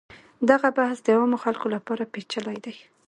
[0.49, 2.75] دغه بحث د عامو خلکو لپاره پیچلی دی.